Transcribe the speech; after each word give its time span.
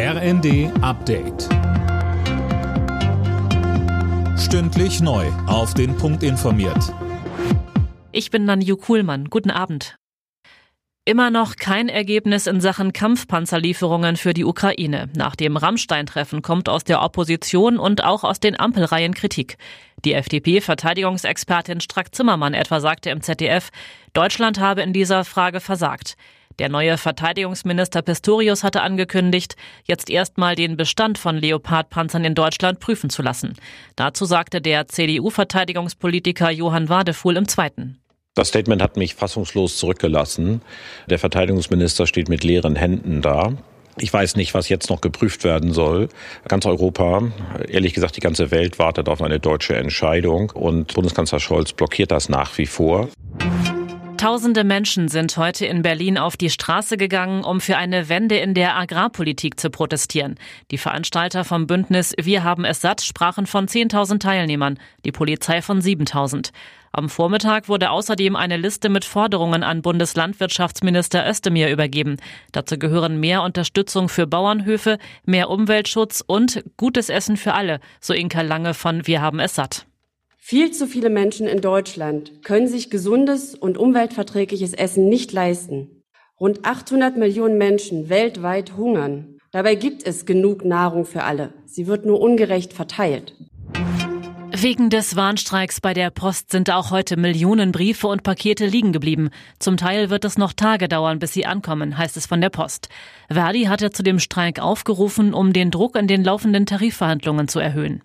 RND 0.00 0.70
Update. 0.80 1.48
Stündlich 4.38 5.00
neu. 5.00 5.26
Auf 5.48 5.74
den 5.74 5.96
Punkt 5.96 6.22
informiert. 6.22 6.94
Ich 8.12 8.30
bin 8.30 8.44
Nanju 8.44 8.76
Kuhlmann. 8.76 9.24
Guten 9.24 9.50
Abend. 9.50 9.96
Immer 11.04 11.30
noch 11.32 11.56
kein 11.56 11.88
Ergebnis 11.88 12.46
in 12.46 12.60
Sachen 12.60 12.92
Kampfpanzerlieferungen 12.92 14.16
für 14.16 14.34
die 14.34 14.44
Ukraine. 14.44 15.08
Nach 15.16 15.34
dem 15.34 15.56
Rammstein-Treffen 15.56 16.42
kommt 16.42 16.68
aus 16.68 16.84
der 16.84 17.02
Opposition 17.02 17.76
und 17.76 18.04
auch 18.04 18.22
aus 18.22 18.38
den 18.38 18.56
Ampelreihen 18.56 19.14
Kritik. 19.14 19.56
Die 20.04 20.12
FDP-Verteidigungsexpertin 20.12 21.80
Strack-Zimmermann 21.80 22.54
etwa 22.54 22.78
sagte 22.78 23.10
im 23.10 23.20
ZDF, 23.20 23.70
Deutschland 24.12 24.60
habe 24.60 24.82
in 24.82 24.92
dieser 24.92 25.24
Frage 25.24 25.58
versagt. 25.58 26.14
Der 26.58 26.68
neue 26.68 26.98
Verteidigungsminister 26.98 28.02
Pistorius 28.02 28.64
hatte 28.64 28.82
angekündigt, 28.82 29.54
jetzt 29.84 30.10
erstmal 30.10 30.56
den 30.56 30.76
Bestand 30.76 31.16
von 31.16 31.36
Leopard-Panzern 31.36 32.24
in 32.24 32.34
Deutschland 32.34 32.80
prüfen 32.80 33.10
zu 33.10 33.22
lassen. 33.22 33.54
Dazu 33.94 34.24
sagte 34.24 34.60
der 34.60 34.88
CDU-Verteidigungspolitiker 34.88 36.50
Johann 36.50 36.88
Wadefuhl 36.88 37.36
im 37.36 37.46
Zweiten. 37.46 38.00
Das 38.34 38.48
Statement 38.48 38.82
hat 38.82 38.96
mich 38.96 39.14
fassungslos 39.14 39.78
zurückgelassen. 39.78 40.62
Der 41.08 41.20
Verteidigungsminister 41.20 42.06
steht 42.06 42.28
mit 42.28 42.42
leeren 42.42 42.74
Händen 42.74 43.22
da. 43.22 43.52
Ich 44.00 44.12
weiß 44.12 44.36
nicht, 44.36 44.54
was 44.54 44.68
jetzt 44.68 44.90
noch 44.90 45.00
geprüft 45.00 45.44
werden 45.44 45.72
soll. 45.72 46.08
Ganz 46.46 46.66
Europa, 46.66 47.22
ehrlich 47.68 47.94
gesagt 47.94 48.16
die 48.16 48.20
ganze 48.20 48.50
Welt 48.50 48.78
wartet 48.78 49.08
auf 49.08 49.22
eine 49.22 49.40
deutsche 49.40 49.76
Entscheidung 49.76 50.50
und 50.50 50.94
Bundeskanzler 50.94 51.40
Scholz 51.40 51.72
blockiert 51.72 52.10
das 52.10 52.28
nach 52.28 52.56
wie 52.58 52.66
vor. 52.66 53.08
Tausende 54.18 54.64
Menschen 54.64 55.06
sind 55.06 55.36
heute 55.36 55.64
in 55.64 55.82
Berlin 55.82 56.18
auf 56.18 56.36
die 56.36 56.50
Straße 56.50 56.96
gegangen, 56.96 57.44
um 57.44 57.60
für 57.60 57.76
eine 57.76 58.08
Wende 58.08 58.36
in 58.36 58.52
der 58.52 58.76
Agrarpolitik 58.76 59.60
zu 59.60 59.70
protestieren. 59.70 60.34
Die 60.72 60.76
Veranstalter 60.76 61.44
vom 61.44 61.68
Bündnis 61.68 62.16
Wir 62.20 62.42
haben 62.42 62.64
es 62.64 62.80
satt 62.80 63.00
sprachen 63.00 63.46
von 63.46 63.68
10.000 63.68 64.18
Teilnehmern, 64.18 64.80
die 65.04 65.12
Polizei 65.12 65.62
von 65.62 65.80
7.000. 65.80 66.50
Am 66.90 67.08
Vormittag 67.08 67.68
wurde 67.68 67.90
außerdem 67.90 68.34
eine 68.34 68.56
Liste 68.56 68.88
mit 68.88 69.04
Forderungen 69.04 69.62
an 69.62 69.82
Bundeslandwirtschaftsminister 69.82 71.24
Özdemir 71.24 71.70
übergeben. 71.70 72.16
Dazu 72.50 72.76
gehören 72.76 73.20
mehr 73.20 73.42
Unterstützung 73.42 74.08
für 74.08 74.26
Bauernhöfe, 74.26 74.98
mehr 75.26 75.48
Umweltschutz 75.48 76.24
und 76.26 76.64
gutes 76.76 77.08
Essen 77.08 77.36
für 77.36 77.54
alle, 77.54 77.78
so 78.00 78.14
Inka 78.14 78.40
Lange 78.40 78.74
von 78.74 79.06
Wir 79.06 79.22
haben 79.22 79.38
es 79.38 79.54
satt. 79.54 79.87
Viel 80.50 80.70
zu 80.70 80.86
viele 80.86 81.10
Menschen 81.10 81.46
in 81.46 81.60
Deutschland 81.60 82.42
können 82.42 82.68
sich 82.68 82.88
gesundes 82.88 83.54
und 83.54 83.76
umweltverträgliches 83.76 84.72
Essen 84.72 85.06
nicht 85.06 85.30
leisten. 85.30 86.02
Rund 86.40 86.64
800 86.64 87.18
Millionen 87.18 87.58
Menschen 87.58 88.08
weltweit 88.08 88.74
hungern. 88.74 89.36
Dabei 89.52 89.74
gibt 89.74 90.06
es 90.06 90.24
genug 90.24 90.64
Nahrung 90.64 91.04
für 91.04 91.24
alle. 91.24 91.52
Sie 91.66 91.86
wird 91.86 92.06
nur 92.06 92.18
ungerecht 92.18 92.72
verteilt. 92.72 93.34
Wegen 94.50 94.88
des 94.88 95.16
Warnstreiks 95.16 95.82
bei 95.82 95.92
der 95.92 96.08
Post 96.08 96.50
sind 96.50 96.70
auch 96.70 96.90
heute 96.90 97.18
Millionen 97.18 97.70
Briefe 97.70 98.06
und 98.06 98.22
Pakete 98.22 98.64
liegen 98.64 98.92
geblieben. 98.92 99.28
Zum 99.58 99.76
Teil 99.76 100.08
wird 100.08 100.24
es 100.24 100.38
noch 100.38 100.54
Tage 100.54 100.88
dauern, 100.88 101.18
bis 101.18 101.34
sie 101.34 101.44
ankommen, 101.44 101.98
heißt 101.98 102.16
es 102.16 102.24
von 102.24 102.40
der 102.40 102.48
Post. 102.48 102.88
Verdi 103.30 103.64
hatte 103.64 103.90
zu 103.90 104.02
dem 104.02 104.18
Streik 104.18 104.60
aufgerufen, 104.60 105.34
um 105.34 105.52
den 105.52 105.70
Druck 105.70 105.94
in 105.94 106.06
den 106.06 106.24
laufenden 106.24 106.64
Tarifverhandlungen 106.64 107.48
zu 107.48 107.58
erhöhen. 107.58 108.02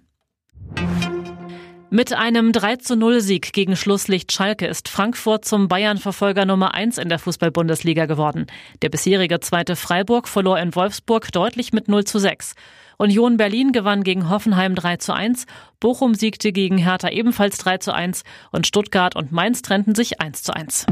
Mit 1.96 2.12
einem 2.12 2.54
3 2.54 2.78
zu 2.78 2.96
0 2.96 3.22
Sieg 3.22 3.54
gegen 3.54 3.76
Schlusslicht 3.76 4.32
Schalke 4.32 4.66
ist 4.66 4.90
Frankfurt 4.90 5.46
zum 5.46 5.68
Bayern-Verfolger 5.68 6.44
Nummer 6.44 6.74
1 6.74 6.98
in 6.98 7.08
der 7.08 7.20
Fußball-Bundesliga 7.20 8.08
geworden. 8.08 8.48
Der 8.82 8.90
bisherige 8.90 9.40
zweite 9.42 9.76
Freiburg 9.76 10.28
verlor 10.28 10.58
in 10.58 10.74
Wolfsburg 10.74 11.32
deutlich 11.32 11.72
mit 11.72 11.90
0 11.90 12.04
zu 12.06 12.18
6. 12.18 12.56
Union 12.98 13.38
Berlin 13.38 13.74
gewann 13.74 14.04
gegen 14.04 14.28
Hoffenheim 14.28 14.74
3 14.74 14.98
zu 14.98 15.14
1, 15.14 15.46
Bochum 15.80 16.16
siegte 16.16 16.52
gegen 16.52 16.80
Hertha 16.80 17.10
ebenfalls 17.10 17.60
3 17.60 17.78
zu 17.78 17.94
1 17.94 18.24
und 18.52 18.66
Stuttgart 18.66 19.16
und 19.16 19.32
Mainz 19.32 19.62
trennten 19.62 19.94
sich 19.94 20.20
1 20.20 20.42
zu 20.42 20.56
1. 20.56 20.88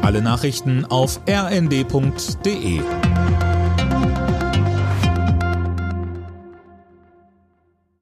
Alle 0.00 0.22
Nachrichten 0.22 0.86
auf 0.86 1.20
rnd.de 1.28 2.80